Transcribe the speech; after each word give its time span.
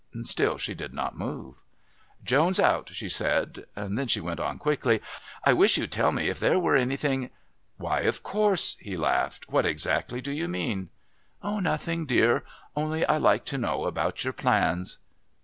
Still 0.23 0.57
she 0.57 0.73
did 0.73 0.95
not 0.95 1.15
move. 1.15 1.61
"Joan's 2.23 2.59
out," 2.59 2.89
she 2.91 3.07
said. 3.07 3.65
Then 3.75 4.07
she 4.07 4.19
went 4.19 4.39
on 4.39 4.57
quickly, 4.57 4.99
"I 5.43 5.53
wish 5.53 5.77
you'd 5.77 5.91
tell 5.91 6.11
me 6.11 6.27
if 6.27 6.39
there 6.39 6.57
were 6.59 6.75
anything" 6.75 7.29
"Why, 7.77 7.99
of 7.99 8.23
course." 8.23 8.77
He 8.79 8.97
laughed. 8.97 9.47
"What 9.47 9.67
exactly 9.67 10.19
do 10.19 10.31
you 10.31 10.47
mean?" 10.47 10.89
"Nothing, 11.43 12.07
dear. 12.07 12.43
Only 12.75 13.05
I 13.05 13.17
like 13.19 13.45
to 13.45 13.59
know 13.59 13.83
about 13.83 14.23
your 14.23 14.33
plans." 14.33 14.97